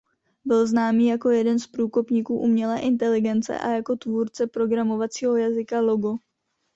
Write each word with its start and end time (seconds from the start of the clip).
Byl 0.45 0.67
známý 0.67 1.07
jako 1.07 1.29
jeden 1.29 1.59
z 1.59 1.67
průkopníků 1.67 2.39
umělé 2.39 2.79
inteligence 2.79 3.59
a 3.59 3.69
jako 3.71 3.95
tvůrce 3.95 4.47
programovacího 4.47 5.35
jazyka 5.37 5.81
Logo. 5.81 6.15